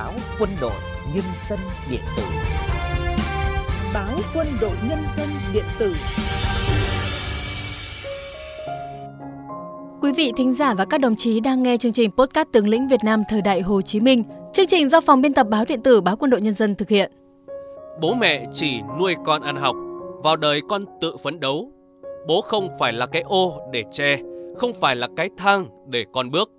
báo 0.00 0.12
quân 0.38 0.50
đội 0.60 0.72
nhân 1.14 1.24
dân 1.48 1.58
điện 1.90 2.00
tử 2.16 2.22
báo 3.94 4.18
quân 4.34 4.46
đội 4.60 4.76
nhân 4.88 4.98
dân 5.16 5.28
điện 5.54 5.64
tử 5.78 5.94
Quý 10.02 10.12
vị 10.12 10.32
thính 10.36 10.52
giả 10.52 10.74
và 10.74 10.84
các 10.84 11.00
đồng 11.00 11.16
chí 11.16 11.40
đang 11.40 11.62
nghe 11.62 11.76
chương 11.76 11.92
trình 11.92 12.10
podcast 12.10 12.48
Tướng 12.52 12.68
lĩnh 12.68 12.88
Việt 12.88 13.04
Nam 13.04 13.22
thời 13.28 13.40
đại 13.40 13.60
Hồ 13.60 13.82
Chí 13.82 14.00
Minh. 14.00 14.24
Chương 14.52 14.66
trình 14.66 14.88
do 14.88 15.00
phòng 15.00 15.22
biên 15.22 15.34
tập 15.34 15.46
báo 15.50 15.64
điện 15.68 15.82
tử 15.82 16.00
Báo 16.00 16.16
Quân 16.16 16.30
đội 16.30 16.40
Nhân 16.40 16.52
dân 16.52 16.74
thực 16.74 16.88
hiện. 16.88 17.12
Bố 18.00 18.14
mẹ 18.14 18.44
chỉ 18.54 18.80
nuôi 18.98 19.14
con 19.24 19.42
ăn 19.42 19.56
học, 19.56 19.76
vào 20.22 20.36
đời 20.36 20.60
con 20.68 20.84
tự 21.00 21.16
phấn 21.16 21.40
đấu. 21.40 21.72
Bố 22.28 22.40
không 22.40 22.68
phải 22.78 22.92
là 22.92 23.06
cái 23.06 23.22
ô 23.22 23.60
để 23.72 23.84
che, 23.92 24.18
không 24.56 24.72
phải 24.80 24.96
là 24.96 25.08
cái 25.16 25.30
thang 25.36 25.68
để 25.86 26.04
con 26.12 26.30
bước. 26.30 26.50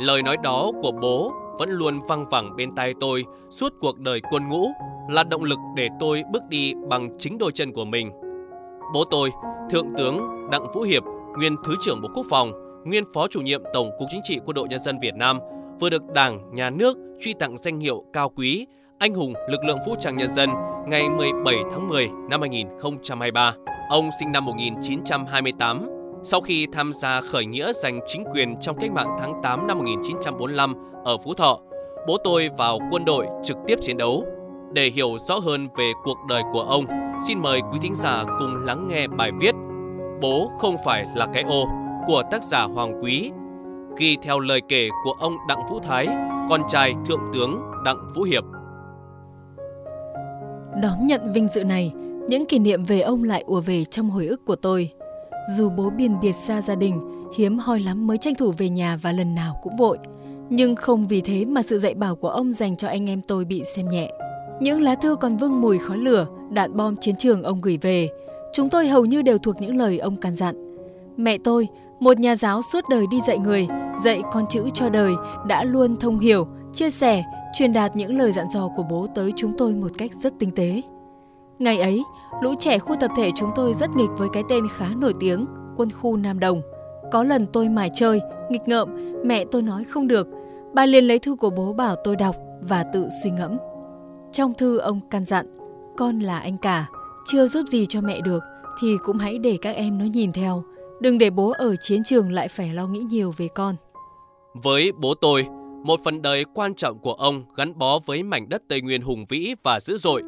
Lời 0.00 0.22
nói 0.22 0.36
đó 0.42 0.72
của 0.82 0.92
bố 1.02 1.32
vẫn 1.60 1.70
luôn 1.70 2.00
văng 2.08 2.28
vẳng 2.28 2.56
bên 2.56 2.74
tai 2.74 2.94
tôi 3.00 3.24
suốt 3.50 3.74
cuộc 3.80 3.98
đời 3.98 4.20
quân 4.30 4.48
ngũ 4.48 4.66
là 5.08 5.24
động 5.24 5.44
lực 5.44 5.58
để 5.76 5.88
tôi 6.00 6.22
bước 6.32 6.42
đi 6.48 6.74
bằng 6.88 7.08
chính 7.18 7.38
đôi 7.38 7.52
chân 7.52 7.72
của 7.72 7.84
mình. 7.84 8.10
Bố 8.94 9.04
tôi, 9.04 9.30
Thượng 9.70 9.86
tướng 9.98 10.48
Đặng 10.50 10.66
Vũ 10.74 10.82
Hiệp, 10.82 11.02
nguyên 11.38 11.56
Thứ 11.64 11.74
trưởng 11.80 12.02
Bộ 12.02 12.08
Quốc 12.14 12.26
phòng, 12.30 12.52
nguyên 12.84 13.04
Phó 13.14 13.28
chủ 13.28 13.40
nhiệm 13.40 13.62
Tổng 13.72 13.90
cục 13.98 14.08
Chính 14.10 14.20
trị 14.24 14.38
Quân 14.46 14.54
đội 14.54 14.68
Nhân 14.68 14.80
dân 14.80 14.98
Việt 14.98 15.14
Nam, 15.14 15.38
vừa 15.80 15.90
được 15.90 16.02
Đảng, 16.14 16.54
Nhà 16.54 16.70
nước 16.70 16.98
truy 17.20 17.34
tặng 17.34 17.56
danh 17.56 17.80
hiệu 17.80 18.04
cao 18.12 18.28
quý 18.28 18.66
Anh 18.98 19.14
hùng 19.14 19.32
lực 19.50 19.64
lượng 19.66 19.78
vũ 19.86 19.94
trang 20.00 20.16
nhân 20.16 20.28
dân 20.28 20.50
ngày 20.88 21.08
17 21.08 21.56
tháng 21.70 21.88
10 21.88 22.08
năm 22.30 22.40
2023. 22.40 23.54
Ông 23.90 24.10
sinh 24.20 24.32
năm 24.32 24.44
1928. 24.44 25.99
Sau 26.22 26.40
khi 26.40 26.66
tham 26.72 26.92
gia 26.92 27.20
khởi 27.20 27.46
nghĩa 27.46 27.72
giành 27.72 28.00
chính 28.06 28.24
quyền 28.32 28.56
trong 28.60 28.76
cách 28.80 28.92
mạng 28.92 29.16
tháng 29.20 29.40
8 29.42 29.66
năm 29.66 29.78
1945 29.78 30.74
ở 31.04 31.18
Phú 31.18 31.34
Thọ, 31.34 31.58
bố 32.06 32.16
tôi 32.24 32.48
vào 32.58 32.78
quân 32.90 33.04
đội 33.04 33.26
trực 33.44 33.56
tiếp 33.66 33.78
chiến 33.82 33.96
đấu. 33.96 34.24
Để 34.72 34.88
hiểu 34.88 35.18
rõ 35.28 35.38
hơn 35.38 35.68
về 35.76 35.92
cuộc 36.04 36.18
đời 36.28 36.42
của 36.52 36.62
ông, 36.62 36.84
xin 37.28 37.38
mời 37.38 37.60
quý 37.72 37.78
thính 37.82 37.94
giả 37.94 38.24
cùng 38.38 38.56
lắng 38.64 38.88
nghe 38.88 39.06
bài 39.06 39.30
viết 39.40 39.54
Bố 40.20 40.50
không 40.58 40.76
phải 40.84 41.06
là 41.14 41.26
cái 41.26 41.42
ô 41.42 41.64
của 42.06 42.22
tác 42.30 42.44
giả 42.44 42.62
Hoàng 42.62 43.02
Quý, 43.02 43.30
ghi 43.96 44.16
theo 44.22 44.38
lời 44.38 44.60
kể 44.68 44.88
của 45.04 45.12
ông 45.12 45.36
Đặng 45.48 45.66
Vũ 45.70 45.80
Thái, 45.80 46.06
con 46.50 46.62
trai 46.68 46.94
Thượng 47.06 47.20
tướng 47.34 47.60
Đặng 47.84 48.12
Vũ 48.14 48.22
Hiệp. 48.22 48.44
Đón 50.82 51.06
nhận 51.06 51.32
vinh 51.32 51.48
dự 51.48 51.64
này, 51.64 51.92
những 52.28 52.46
kỷ 52.46 52.58
niệm 52.58 52.84
về 52.84 53.00
ông 53.00 53.24
lại 53.24 53.42
ùa 53.46 53.60
về 53.60 53.84
trong 53.84 54.10
hồi 54.10 54.26
ức 54.26 54.44
của 54.44 54.56
tôi. 54.56 54.90
Dù 55.48 55.70
bố 55.70 55.90
biển 55.90 56.20
biệt 56.20 56.32
xa 56.32 56.62
gia 56.62 56.74
đình, 56.74 57.00
hiếm 57.36 57.58
hoi 57.58 57.80
lắm 57.80 58.06
mới 58.06 58.18
tranh 58.18 58.34
thủ 58.34 58.52
về 58.58 58.68
nhà 58.68 58.98
và 59.02 59.12
lần 59.12 59.34
nào 59.34 59.60
cũng 59.62 59.76
vội. 59.76 59.98
Nhưng 60.50 60.76
không 60.76 61.06
vì 61.06 61.20
thế 61.20 61.44
mà 61.44 61.62
sự 61.62 61.78
dạy 61.78 61.94
bảo 61.94 62.16
của 62.16 62.28
ông 62.28 62.52
dành 62.52 62.76
cho 62.76 62.88
anh 62.88 63.10
em 63.10 63.20
tôi 63.22 63.44
bị 63.44 63.62
xem 63.76 63.88
nhẹ. 63.88 64.10
Những 64.60 64.80
lá 64.80 64.94
thư 64.94 65.16
còn 65.16 65.36
vương 65.36 65.60
mùi 65.60 65.78
khói 65.78 65.98
lửa, 65.98 66.26
đạn 66.50 66.76
bom 66.76 66.96
chiến 66.96 67.16
trường 67.16 67.42
ông 67.42 67.60
gửi 67.60 67.78
về. 67.80 68.08
Chúng 68.52 68.68
tôi 68.68 68.88
hầu 68.88 69.04
như 69.04 69.22
đều 69.22 69.38
thuộc 69.38 69.56
những 69.60 69.76
lời 69.76 69.98
ông 69.98 70.16
căn 70.16 70.34
dặn. 70.34 70.76
Mẹ 71.16 71.38
tôi, 71.44 71.68
một 72.00 72.18
nhà 72.18 72.36
giáo 72.36 72.62
suốt 72.62 72.84
đời 72.90 73.04
đi 73.10 73.20
dạy 73.20 73.38
người, 73.38 73.68
dạy 74.04 74.22
con 74.32 74.44
chữ 74.50 74.68
cho 74.74 74.88
đời, 74.88 75.12
đã 75.46 75.64
luôn 75.64 75.96
thông 75.96 76.18
hiểu, 76.18 76.46
chia 76.74 76.90
sẻ, 76.90 77.22
truyền 77.54 77.72
đạt 77.72 77.96
những 77.96 78.18
lời 78.18 78.32
dặn 78.32 78.46
dò 78.50 78.68
của 78.76 78.82
bố 78.90 79.06
tới 79.14 79.32
chúng 79.36 79.52
tôi 79.58 79.74
một 79.74 79.90
cách 79.98 80.10
rất 80.22 80.32
tinh 80.38 80.50
tế. 80.50 80.82
Ngày 81.60 81.80
ấy, 81.80 82.04
lũ 82.42 82.54
trẻ 82.58 82.78
khu 82.78 82.96
tập 83.00 83.10
thể 83.16 83.30
chúng 83.36 83.50
tôi 83.54 83.74
rất 83.74 83.90
nghịch 83.96 84.10
với 84.18 84.28
cái 84.32 84.42
tên 84.48 84.64
khá 84.76 84.88
nổi 84.96 85.14
tiếng, 85.20 85.46
quân 85.76 85.90
khu 85.90 86.16
Nam 86.16 86.40
Đồng. 86.40 86.62
Có 87.12 87.22
lần 87.22 87.46
tôi 87.52 87.68
mải 87.68 87.90
chơi, 87.94 88.20
nghịch 88.50 88.68
ngợm, 88.68 88.88
mẹ 89.24 89.44
tôi 89.44 89.62
nói 89.62 89.84
không 89.84 90.06
được. 90.06 90.28
Bà 90.74 90.86
liền 90.86 91.04
lấy 91.04 91.18
thư 91.18 91.36
của 91.36 91.50
bố 91.50 91.72
bảo 91.72 91.96
tôi 92.04 92.16
đọc 92.16 92.36
và 92.60 92.84
tự 92.92 93.08
suy 93.22 93.30
ngẫm. 93.30 93.56
Trong 94.32 94.54
thư 94.54 94.78
ông 94.78 95.00
căn 95.10 95.24
dặn, 95.24 95.46
con 95.96 96.20
là 96.20 96.38
anh 96.38 96.58
cả, 96.58 96.88
chưa 97.28 97.46
giúp 97.46 97.68
gì 97.68 97.86
cho 97.88 98.00
mẹ 98.00 98.20
được 98.20 98.42
thì 98.80 98.96
cũng 99.04 99.18
hãy 99.18 99.38
để 99.38 99.58
các 99.62 99.76
em 99.76 99.98
nó 99.98 100.04
nhìn 100.04 100.32
theo. 100.32 100.62
Đừng 101.00 101.18
để 101.18 101.30
bố 101.30 101.52
ở 101.58 101.76
chiến 101.76 102.04
trường 102.04 102.32
lại 102.32 102.48
phải 102.48 102.74
lo 102.74 102.86
nghĩ 102.86 103.00
nhiều 103.00 103.34
về 103.36 103.48
con. 103.54 103.74
Với 104.62 104.92
bố 104.92 105.14
tôi, 105.14 105.46
một 105.84 106.00
phần 106.04 106.22
đời 106.22 106.44
quan 106.54 106.74
trọng 106.74 106.98
của 106.98 107.12
ông 107.12 107.44
gắn 107.56 107.78
bó 107.78 107.98
với 108.06 108.22
mảnh 108.22 108.48
đất 108.48 108.62
Tây 108.68 108.80
Nguyên 108.80 109.02
hùng 109.02 109.24
vĩ 109.28 109.54
và 109.62 109.80
dữ 109.80 109.96
dội. 109.96 110.22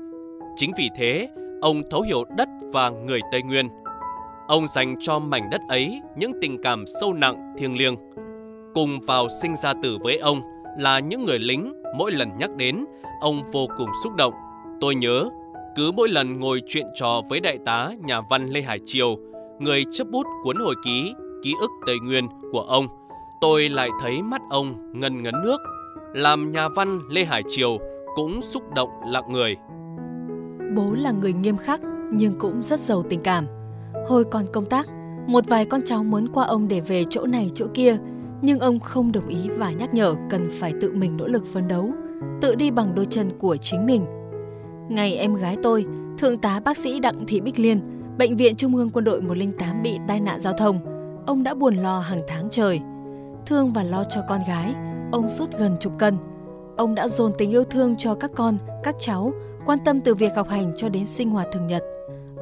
Chính 0.56 0.72
vì 0.78 0.88
thế, 0.96 1.28
ông 1.60 1.82
thấu 1.90 2.02
hiểu 2.02 2.24
đất 2.36 2.48
và 2.72 2.90
người 2.90 3.20
Tây 3.32 3.42
Nguyên. 3.42 3.68
Ông 4.48 4.66
dành 4.66 4.96
cho 5.00 5.18
mảnh 5.18 5.50
đất 5.50 5.60
ấy 5.68 6.00
những 6.16 6.32
tình 6.40 6.62
cảm 6.62 6.84
sâu 7.00 7.12
nặng, 7.12 7.54
thiêng 7.58 7.78
liêng. 7.78 7.96
Cùng 8.74 9.00
vào 9.00 9.26
sinh 9.42 9.56
ra 9.56 9.72
tử 9.82 9.98
với 10.02 10.18
ông 10.18 10.40
là 10.78 10.98
những 10.98 11.24
người 11.24 11.38
lính 11.38 11.82
mỗi 11.98 12.12
lần 12.12 12.28
nhắc 12.38 12.50
đến, 12.56 12.84
ông 13.20 13.42
vô 13.52 13.66
cùng 13.78 13.88
xúc 14.04 14.14
động. 14.14 14.34
Tôi 14.80 14.94
nhớ, 14.94 15.28
cứ 15.76 15.92
mỗi 15.92 16.08
lần 16.08 16.40
ngồi 16.40 16.62
chuyện 16.66 16.86
trò 16.94 17.22
với 17.28 17.40
đại 17.40 17.58
tá 17.64 17.90
nhà 18.04 18.20
văn 18.30 18.46
Lê 18.46 18.62
Hải 18.62 18.78
Triều, 18.86 19.16
người 19.58 19.84
chấp 19.92 20.06
bút 20.10 20.26
cuốn 20.44 20.56
hồi 20.56 20.74
ký, 20.84 21.14
ký 21.42 21.54
ức 21.60 21.70
Tây 21.86 21.96
Nguyên 22.04 22.28
của 22.52 22.60
ông, 22.60 22.86
tôi 23.40 23.68
lại 23.68 23.88
thấy 24.00 24.22
mắt 24.22 24.42
ông 24.50 24.74
ngân 24.92 25.22
ngấn 25.22 25.34
nước, 25.44 25.56
làm 26.14 26.52
nhà 26.52 26.68
văn 26.68 27.00
Lê 27.10 27.24
Hải 27.24 27.42
Triều 27.48 27.78
cũng 28.14 28.40
xúc 28.40 28.62
động 28.74 28.90
lặng 29.06 29.32
người. 29.32 29.56
Bố 30.76 30.94
là 30.94 31.10
người 31.10 31.32
nghiêm 31.32 31.56
khắc 31.56 31.80
nhưng 32.12 32.38
cũng 32.38 32.62
rất 32.62 32.80
giàu 32.80 33.02
tình 33.02 33.20
cảm. 33.20 33.46
Hồi 34.06 34.24
còn 34.24 34.46
công 34.52 34.66
tác, 34.66 34.88
một 35.26 35.44
vài 35.48 35.64
con 35.64 35.80
cháu 35.84 36.04
muốn 36.04 36.28
qua 36.28 36.44
ông 36.44 36.68
để 36.68 36.80
về 36.80 37.04
chỗ 37.10 37.26
này 37.26 37.50
chỗ 37.54 37.66
kia, 37.74 37.96
nhưng 38.42 38.58
ông 38.58 38.80
không 38.80 39.12
đồng 39.12 39.28
ý 39.28 39.48
và 39.48 39.70
nhắc 39.70 39.94
nhở 39.94 40.14
cần 40.30 40.48
phải 40.50 40.72
tự 40.80 40.92
mình 40.94 41.16
nỗ 41.16 41.26
lực 41.26 41.46
phấn 41.46 41.68
đấu, 41.68 41.90
tự 42.40 42.54
đi 42.54 42.70
bằng 42.70 42.94
đôi 42.94 43.06
chân 43.06 43.30
của 43.38 43.56
chính 43.56 43.86
mình. 43.86 44.04
Ngày 44.88 45.16
em 45.16 45.34
gái 45.34 45.56
tôi, 45.62 45.86
Thượng 46.18 46.38
tá 46.38 46.60
bác 46.60 46.78
sĩ 46.78 47.00
Đặng 47.00 47.26
Thị 47.26 47.40
Bích 47.40 47.58
Liên, 47.58 47.80
Bệnh 48.18 48.36
viện 48.36 48.56
Trung 48.56 48.76
ương 48.76 48.90
Quân 48.90 49.04
đội 49.04 49.20
108 49.20 49.82
bị 49.82 49.98
tai 50.08 50.20
nạn 50.20 50.40
giao 50.40 50.52
thông, 50.52 50.78
ông 51.26 51.42
đã 51.42 51.54
buồn 51.54 51.74
lo 51.74 52.00
hàng 52.00 52.22
tháng 52.28 52.48
trời. 52.50 52.80
Thương 53.46 53.72
và 53.72 53.82
lo 53.82 54.04
cho 54.04 54.20
con 54.28 54.40
gái, 54.48 54.74
ông 55.12 55.28
sút 55.28 55.58
gần 55.58 55.76
chục 55.80 55.92
cân. 55.98 56.16
Ông 56.76 56.94
đã 56.94 57.08
dồn 57.08 57.32
tình 57.38 57.50
yêu 57.50 57.64
thương 57.64 57.96
cho 57.98 58.14
các 58.14 58.30
con, 58.34 58.58
các 58.82 58.96
cháu, 58.98 59.32
quan 59.66 59.78
tâm 59.84 60.00
từ 60.00 60.14
việc 60.14 60.32
học 60.36 60.48
hành 60.48 60.72
cho 60.76 60.88
đến 60.88 61.06
sinh 61.06 61.30
hoạt 61.30 61.48
thường 61.52 61.66
nhật. 61.66 61.82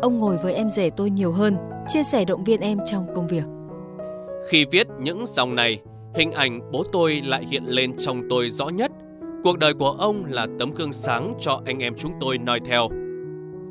Ông 0.03 0.19
ngồi 0.19 0.37
với 0.37 0.55
em 0.55 0.71
rể 0.71 0.91
tôi 0.91 1.11
nhiều 1.11 1.33
hơn, 1.33 1.57
chia 1.89 2.03
sẻ 2.03 2.25
động 2.25 2.45
viên 2.45 2.61
em 2.61 2.79
trong 2.87 3.07
công 3.15 3.27
việc. 3.27 3.45
Khi 4.49 4.65
viết 4.71 4.87
những 5.01 5.25
dòng 5.27 5.55
này, 5.55 5.81
hình 6.15 6.33
ảnh 6.33 6.71
bố 6.73 6.85
tôi 6.93 7.23
lại 7.25 7.47
hiện 7.51 7.65
lên 7.67 7.97
trong 7.99 8.23
tôi 8.31 8.51
rõ 8.51 8.69
nhất. 8.69 8.93
Cuộc 9.45 9.59
đời 9.59 9.75
của 9.75 9.91
ông 9.91 10.25
là 10.29 10.47
tấm 10.59 10.75
gương 10.75 10.93
sáng 10.93 11.35
cho 11.41 11.61
anh 11.65 11.79
em 11.79 11.95
chúng 11.97 12.13
tôi 12.21 12.39
noi 12.39 12.61
theo. 12.65 12.89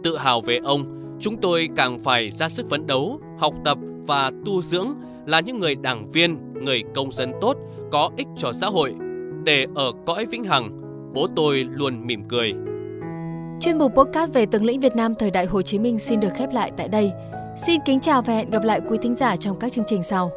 Tự 0.03 0.17
hào 0.17 0.41
về 0.41 0.59
ông, 0.63 1.15
chúng 1.19 1.37
tôi 1.37 1.69
càng 1.75 1.99
phải 1.99 2.29
ra 2.29 2.49
sức 2.49 2.69
phấn 2.69 2.87
đấu, 2.87 3.19
học 3.39 3.53
tập 3.65 3.77
và 4.07 4.31
tu 4.45 4.61
dưỡng 4.61 4.87
là 5.25 5.39
những 5.39 5.59
người 5.59 5.75
đảng 5.75 6.09
viên, 6.09 6.53
người 6.53 6.83
công 6.95 7.11
dân 7.11 7.31
tốt, 7.41 7.57
có 7.91 8.09
ích 8.17 8.27
cho 8.37 8.51
xã 8.51 8.67
hội. 8.67 8.93
Để 9.43 9.65
ở 9.75 9.91
cõi 10.05 10.25
vĩnh 10.31 10.43
hằng, 10.43 10.81
bố 11.13 11.27
tôi 11.35 11.67
luôn 11.71 12.07
mỉm 12.07 12.23
cười. 12.29 12.53
Chuyên 13.59 13.77
mục 13.77 13.91
podcast 13.95 14.33
về 14.33 14.45
tướng 14.45 14.65
lĩnh 14.65 14.79
Việt 14.79 14.95
Nam 14.95 15.15
thời 15.15 15.31
đại 15.31 15.45
Hồ 15.45 15.61
Chí 15.61 15.79
Minh 15.79 15.99
xin 15.99 16.19
được 16.19 16.29
khép 16.35 16.49
lại 16.53 16.71
tại 16.77 16.87
đây. 16.87 17.11
Xin 17.57 17.81
kính 17.85 17.99
chào 17.99 18.21
và 18.21 18.33
hẹn 18.33 18.49
gặp 18.49 18.63
lại 18.63 18.81
quý 18.89 18.97
thính 19.01 19.15
giả 19.15 19.35
trong 19.35 19.59
các 19.59 19.71
chương 19.71 19.85
trình 19.87 20.03
sau. 20.03 20.31